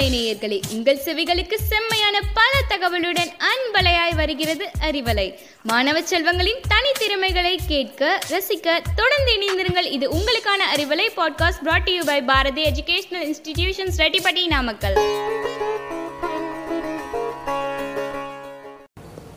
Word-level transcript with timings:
அறிவலை 0.00 0.12
நேயர்களே 0.12 0.60
உங்கள் 0.72 1.00
செவிகளுக்கு 1.04 1.58
செம்மையான 1.68 2.20
பல 2.34 2.52
தகவலுடன் 2.68 3.30
அன்பலையாய் 3.48 4.14
வருகிறது 4.16 4.64
அறிவலை. 4.90 5.34
மாணவ 5.62 6.00
செல்வங்களின் 6.00 6.60
தனித்திறமைகளை 6.68 7.56
கேட்க 7.66 8.18
ரசிக்க 8.30 8.68
தொடர்ந்து 8.96 9.32
இணைந்திருங்கள். 9.36 9.92
இது 9.92 10.08
உங்களுக்கான 10.08 10.62
Arivalai 10.74 11.06
podcast 11.16 11.62
brought 11.62 11.88
you 11.88 12.02
by 12.04 12.22
Bharathi 12.22 12.62
Educational 12.62 13.34
Institutions 13.34 13.96
Rettipatti 13.96 14.46
Namakkal. 14.46 14.98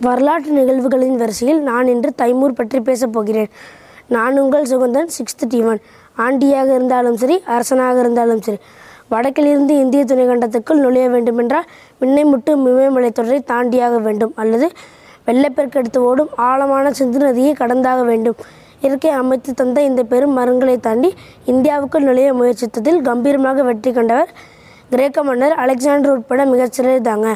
வரலாற்று 0.02 0.52
நிகழ்வுகளின் 0.52 1.16
வரிசையில் 1.16 1.62
நான் 1.62 1.88
இன்று 1.88 2.14
தைமூர் 2.18 2.56
பற்றி 2.56 2.80
பேசப் 2.80 3.14
போகிறேன். 3.14 3.50
நான் 4.08 4.40
உங்கள் 4.40 4.64
சுகந்தன் 4.64 5.10
சிக்ஸ்த் 5.18 5.50
டிவன் 5.50 5.82
ஆண்டியாக 6.18 6.76
இருந்தாலும் 6.76 7.18
சரி 7.18 7.42
அரசனாக 7.46 8.00
இருந்தாலும் 8.00 8.42
சரி 8.42 8.58
வடக்கிலிருந்து 9.14 9.74
இந்திய 9.84 10.04
துணைக்கண்டத்துக்குள் 10.12 10.84
நுழைய 10.86 11.08
வேண்டுமென்றால் 11.14 11.70
விண்ணைமுட்டு 12.02 12.52
மிமயமலை 12.66 13.12
தொடரை 13.12 13.40
தாண்டியாக 13.52 13.98
வேண்டும். 14.08 14.34
அல்லது 14.42 14.68
வெள்ளப்பெருக்கெடுத்து 15.28 16.00
ஓடும் 16.10 16.32
ஆழமான 16.48 16.86
சிந்து 17.00 17.20
நதியை 17.26 17.54
கடந்தாக 17.62 18.02
வேண்டும். 18.12 18.38
இயற்கை 18.84 19.12
அமைத்து 19.20 19.52
தந்த 19.54 19.80
இந்த 19.90 20.02
பெரும் 20.04 20.34
மரங்களை 20.38 20.78
தாண்டி 20.78 21.10
இந்தியாவுக்குள் 21.52 22.08
நுழைய 22.08 22.30
முயற்சித்ததில் 22.40 23.00
கம்பீரமாக 23.10 23.64
வெற்றி 23.64 23.92
கண்டவர் 23.92 24.32
கிரேக்க 24.90 25.20
மன்னர் 25.24 25.56
அலெக்சாண்டர் 25.64 26.14
உட்பட 26.16 26.42
மிகச்சிறர் 26.46 27.06
தாங்க 27.08 27.28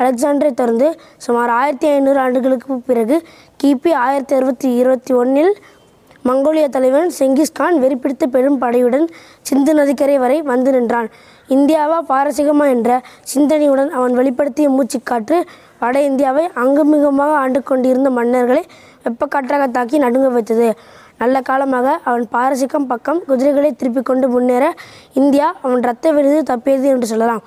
அலெக்சாண்டரை 0.00 0.52
தொடர்ந்து 0.60 0.88
சுமார் 1.16 1.50
ஆயிரத்தி 1.58 1.86
ஐநூறு 1.88 2.18
ஆண்டுகளுக்கு 2.18 2.78
பிறகு 2.88 3.16
கிபி 3.60 3.90
ஆயிரத்தி 4.04 4.34
அறுபத்தி 4.34 4.68
இருபத்தி 4.80 5.12
ஒன்றில் 5.14 5.52
மங்கோலிய 6.28 6.66
தலைவன் 6.74 7.10
செங்கிஸ்கான் 7.18 7.78
வெறிப்பிடித்த 7.82 8.24
பெரும் 8.34 8.60
படையுடன் 8.60 9.04
சிந்து 9.48 9.72
நதிக்கரை 9.78 10.14
வரை 10.22 10.38
வந்து 10.50 10.70
நின்றான். 10.74 11.08
இந்தியாவா 11.54 11.98
பாரசீகமா 12.10 12.66
என்ற 12.74 12.90
சிந்தனையுடன் 13.32 13.90
அவன் 13.98 14.14
வெளிப்படுத்திய 14.18 14.68
மூச்சுக்காற்று 14.76 15.38
வட 15.82 15.96
இந்தியாவை 16.10 16.44
அங்குமிகுமாக 16.62 17.34
ஆண்டு 17.42 17.62
கொண்டிருந்த 17.70 18.10
மன்னர்களை 18.18 18.62
வெப்பக்காற்றாக 19.06 19.66
தாக்கி 19.76 19.98
நடுங்க 20.04 20.30
வைத்தது. 20.36 20.68
நல்ல 21.22 21.36
காலமாக 21.50 21.88
அவன் 22.08 22.24
பாரசீகம் 22.34 22.88
பக்கம் 22.92 23.20
குதிரைகளை 23.28 23.72
திருப்பிக் 23.80 24.08
கொண்டு 24.12 24.28
முன்னேற 24.34 24.64
இந்தியா 25.20 25.46
அவன் 25.64 25.84
இரத்த 25.86 26.12
விருது 26.16 26.40
தப்பியது 26.54 26.88
என்று 26.94 27.12
சொல்லலாம். 27.12 27.44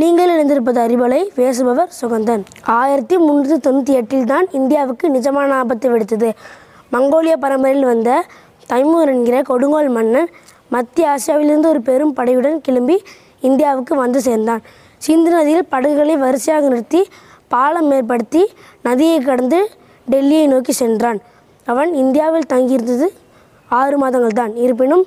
நீங்கள் 0.00 0.32
இணைந்திருப்பது 0.34 0.80
அறிவலை 0.86 1.22
பேசுபவர் 1.38 1.92
சுகந்தன். 2.00 2.42
ஆயிரத்தி 2.78 3.16
முன்னூற்றி 3.26 3.56
தொண்ணூற்றி 3.66 3.94
எட்டில் 4.00 4.32
தான் 4.32 4.46
இந்தியாவுக்கு 4.60 5.06
நிஜமான 5.18 5.54
ஆபத்து 5.62 5.88
வெடித்தது. 5.94 6.30
மங்கோலிய 6.94 7.34
பரம்பரையில் 7.44 7.88
வந்த 7.92 8.10
தைமூர் 8.70 9.12
என்கிற 9.14 9.36
கொடுங்கோல் 9.50 9.90
மன்னன் 9.96 10.30
மத்திய 10.74 11.12
ஆசியாவிலிருந்து 11.12 11.68
ஒரு 11.72 11.80
பெரும் 11.88 12.14
படையுடன் 12.18 12.58
கிளம்பி 12.66 12.96
இந்தியாவுக்கு 13.48 13.94
வந்து 14.04 14.20
சேர்ந்தான். 14.28 14.62
சிந்து 15.04 15.30
நதியில் 15.34 15.70
படகுகளை 15.72 16.14
வரிசையாக 16.24 16.68
நிறுத்தி 16.72 17.00
பாலம் 17.52 17.90
ஏற்படுத்தி 17.96 18.42
நதியை 18.88 19.18
கடந்து 19.28 19.60
டெல்லியை 20.12 20.44
நோக்கி 20.52 20.72
சென்றான். 20.82 21.20
அவன் 21.66 21.90
இந்தியாவில் 22.02 22.50
தங்கியிருந்தது 22.52 23.06
ஆறு 23.78 23.96
மாதங்கள் 24.02 24.38
தான் 24.40 24.52
இருப்பினும் 24.64 25.04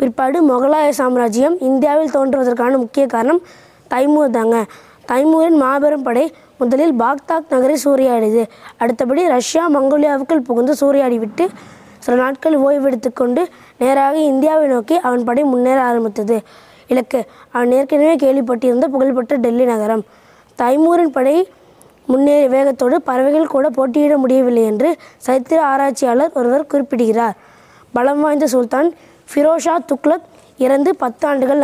பிற்பாடு 0.00 0.38
முகலாய 0.50 0.88
சாம்ராஜ்யம் 1.00 1.56
இந்தியாவில் 1.68 2.12
தோன்றுவதற்கான 2.16 2.72
முக்கிய 2.82 3.04
காரணம் 3.14 3.40
தைமூர் 3.92 4.36
தாங்க. 4.38 4.56
தைமூரின் 5.06 5.56
மாபெரும் 5.56 6.02
படை 6.02 6.34
முதலில் 6.58 6.92
பாக்தாக் 6.92 7.50
நகரை 7.50 7.76
சூறையாடியது. 7.84 8.46
அடுத்தபடி 8.78 9.26
ரஷ்யா 9.26 9.70
மங்கோலியாவுக்குள் 9.70 10.38
புகுந்து 10.38 10.72
சூறையாடிவிட்டு 10.80 11.48
சில 11.98 12.16
நாட்கள் 12.16 12.60
ஓய்வெடுத்துக்கொண்டு 12.60 13.46
நேராக 13.78 14.18
இந்தியாவை 14.18 14.68
நோக்கி 14.68 14.96
அவன் 14.98 15.24
படை 15.24 15.42
முன்னேற 15.42 15.80
ஆரம்பித்தது. 15.82 16.42
இலக்கு. 16.88 17.24
அவன் 17.50 17.72
ஏற்கனவே 17.72 18.16
கேள்விப்பட்டிருந்த 18.16 18.84
புகழ்பெற்ற 18.84 19.36
டெல்லி 19.36 19.64
நகரம். 19.64 20.02
தைமூரின் 20.58 21.12
படை 21.12 21.48
முன்னேறிய 22.06 22.48
வேகத்தோடு 22.48 23.02
பறவைகள் 23.02 23.46
கூட 23.46 23.68
போட்டியிட 23.68 24.16
முடியவில்லை 24.16 24.62
என்று 24.62 24.96
சரித்திர 25.16 25.64
ஆராய்ச்சியாளர் 25.64 26.30
ஒருவர் 26.34 26.66
குறிப்பிடுகிறார். 26.66 27.36
பலம் 27.92 28.20
வாய்ந்த 28.20 28.46
சுல்தான் 28.46 28.92
ஃபிரோஷா 29.34 29.76
துக்லக் 29.86 30.26
இறந்து 30.58 30.96
பத்து 30.96 31.28
ஆண்டுகள் 31.28 31.58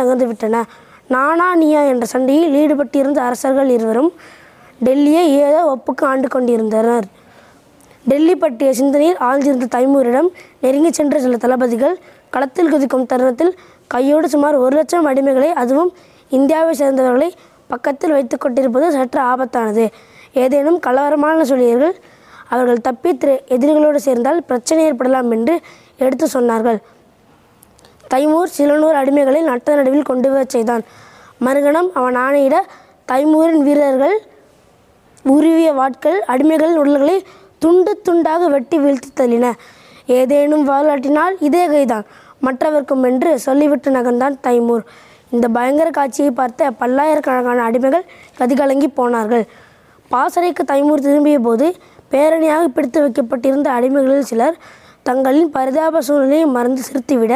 நானா 1.13 1.47
நியா 1.61 1.81
என்ற 1.91 2.05
சண்டையில் 2.13 2.55
ஈடுபட்டிருந்த 2.61 3.19
அரசர்கள் 3.27 3.69
இருவரும் 3.75 4.11
டெல்லியை 4.85 5.23
ஏதோ 5.43 5.61
ஒப்புக்கு 5.73 6.03
ஆண்டு 6.11 6.27
கொண்டிருந்தனர். 6.27 7.05
டெல்லி 8.11 8.35
பற்றிய 8.35 8.69
சிந்தனையில் 8.79 9.19
ஆழ்ந்திருந்த 9.27 9.67
தைமூரிடம் 9.75 10.29
நெருங்கி 10.63 10.91
சென்ற 10.97 11.19
சில 11.25 11.37
தளபதிகள் 11.43 11.95
களத்தில் 12.35 12.71
குதிக்கும் 12.73 13.09
தருணத்தில் 13.11 13.53
கையோடு 13.93 14.27
சுமார் 14.33 14.55
ஒரு 14.63 14.73
லட்சம் 14.79 15.07
அடிமைகளை 15.09 15.49
அதுவும் 15.61 15.91
இந்தியாவை 16.37 16.73
சேர்ந்தவர்களை 16.81 17.29
பக்கத்தில் 17.73 18.15
வைத்து 18.15 18.35
கொண்டிருப்பது 18.37 18.87
சற்று 18.95 19.21
ஆபத்தானது. 19.31 19.85
ஏதேனும் 20.43 20.79
கலவரமான 20.87 21.43
சொல்லியர்கள் 21.51 21.95
அவர்கள் 22.53 22.85
தப்பி 22.87 23.11
திரு 23.17 23.35
எதிரிகளோடு 23.55 23.99
சேர்ந்தால் 24.07 24.39
பிரச்சனை 24.49 24.81
ஏற்படலாம் 24.89 25.29
என்று 25.35 25.55
எடுத்து 26.05 26.25
சொன்னார்கள். 26.35 26.79
தைமூர் 28.11 28.55
சில 28.57 28.75
நூறு 28.81 28.95
அடிமைகளை 29.01 29.41
நட்ட 29.49 29.75
நடுவில் 29.77 30.09
கொண்டு 30.09 30.27
வரச் 30.31 30.53
செய்தான். 30.55 30.83
மறுகணம் 31.45 31.89
அவன் 31.99 32.17
ஆணையிட 32.25 32.55
தைமூரின் 33.11 33.63
வீரர்கள் 33.67 34.15
உருவிய 35.25 35.69
வாட்கள் 35.79 36.17
அடிமைகளின் 36.33 36.79
உடல்களை 36.81 37.17
துண்டு 37.63 37.91
துண்டாக 38.05 38.47
வெட்டி 38.49 38.77
வீழ்த்தி 38.77 39.09
தள்ளின. 39.19 39.45
ஏதேனும் 40.17 40.65
வாலாட்டினால் 40.69 41.35
இதே 41.39 41.63
கைதான். 41.67 42.05
மற்றவர்க்கும் 42.39 43.03
என்று 43.03 43.31
சொல்லிவிட்டு 43.39 43.89
நகர்ந்தான் 43.91 44.35
தைமூர். 44.47 44.83
இந்த 45.29 45.47
பயங்கர 45.47 45.89
காட்சியை 45.89 46.31
பார்த்த 46.31 46.71
பல்லாயிரக்கணக்கான 46.79 47.63
அடிமைகள் 47.69 48.05
கதிகலங்கி 48.39 48.89
போனார்கள். 48.99 49.45
பாசறைக்கு 50.11 50.63
தைமூர் 50.63 51.05
திரும்பிய 51.05 51.37
போது 51.39 51.67
பேரணியாக 52.11 52.65
பிடித்து 52.75 52.99
வைக்கப்பட்டிருந்த 53.01 53.67
அடிமைகளில் 53.77 54.29
சிலர் 54.31 54.57
தங்களின் 55.07 55.49
பரிதாப 55.49 56.01
சூழ்நிலையை 56.07 56.45
மறந்து 56.55 56.81
சிரித்துவிட 56.87 57.35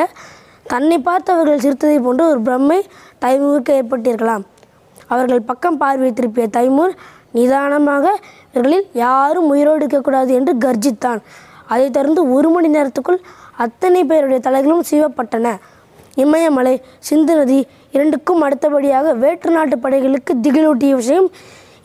தன்னை 0.67 0.97
பார்த்து 0.99 1.33
அவர்கள் 1.33 1.63
சிரித்ததை 1.65 1.97
போன்று 2.01 2.23
ஒரு 2.29 2.41
பிரம்மை 2.41 2.79
தைமூருக்கு 3.25 3.71
ஏற்பட்டிருக்கலாம். 3.79 4.43
அவர்கள் 5.07 5.41
பக்கம் 5.41 5.77
பார்வை 5.77 6.09
திருப்பிய 6.11 6.47
தைமூர் 6.57 6.93
நிதானமாக 7.31 8.05
இவர்களில் 8.51 8.87
யாரும் 8.93 9.47
உயிரோடு 9.47 9.77
இருக்கக்கூடாது 9.77 10.33
என்று 10.33 10.53
கர்ஜித்தான். 10.65 11.19
அதைத் 11.67 11.93
தொடர்ந்து 11.93 12.21
ஒரு 12.31 12.49
மணி 12.49 12.69
நேரத்துக்குள் 12.77 13.19
அத்தனை 13.57 14.01
பேருடைய 14.03 14.39
தலைகளும் 14.47 14.87
சீவப்பட்டன. 14.91 15.47
இமயமலை 16.15 16.81
சிந்து 16.99 17.35
நதி 17.35 17.67
இரண்டுக்கும் 17.91 18.41
அடுத்தபடியாக 18.41 19.13
வேற்று 19.13 19.51
நாட்டு 19.51 19.77
படைகளுக்கு 19.77 20.33
திகிலூட்டிய 20.43 20.93
விஷயம் 20.93 21.27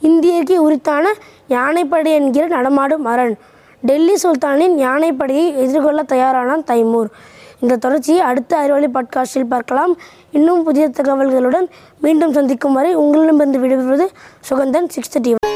இந்தியர்க்கே 0.03 0.57
உரித்தான 0.57 1.07
யானைப்படை 1.47 2.13
என்கிற 2.13 2.47
நடமாடும் 2.47 3.05
அரண். 3.05 3.35
டெல்லி 3.83 4.15
சுல்தானின் 4.23 4.77
யானைப்படையை 4.87 5.47
எதிர்கொள்ள 5.57 6.03
தயாரானான் 6.03 6.65
தைமூர். 6.65 7.11
இந்த 7.63 7.77
தொடர்ச்சியை 7.77 8.21
அடுத்த 8.21 8.57
அறிவொளி 8.57 8.87
பாட்காஸ்டில் 8.87 9.53
பார்க்கலாம். 9.55 9.93
இன்னும் 10.31 10.63
புதிய 10.63 10.89
தகவல்களுடன் 10.89 11.69
மீண்டும் 12.01 12.33
சந்திக்கும் 12.33 12.73
வரை 12.73 12.95
உங்களிடமிருந்து 12.95 13.61
விடைபெறுவது 13.63 14.09
சுகந்தன் 14.51 14.91
சிக்ஸ்த் 14.97 15.23
டிவி 15.23 15.52